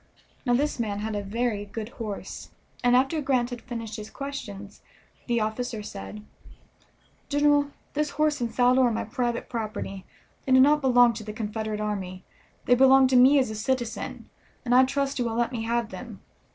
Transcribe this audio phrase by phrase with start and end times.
[0.47, 2.49] Now this man had a very good horse,
[2.83, 4.81] and after Grant had finished his questions
[5.27, 6.25] the officer said:
[7.29, 10.03] "General, this horse and saddle are my private property;
[10.47, 12.23] they do not belong to the Confederate army;
[12.65, 14.27] they belong to me as a citizen,
[14.65, 16.19] and I trust you will let me have them.